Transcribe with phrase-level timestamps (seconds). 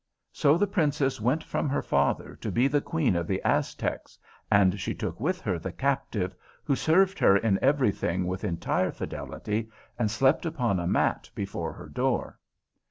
[0.31, 4.17] So the Princess went from her father to be the Queen of the Aztecs,
[4.49, 9.69] and she took with her the Captive, who served her in everything with entire fidelity
[9.99, 12.39] and slept upon a mat before her door.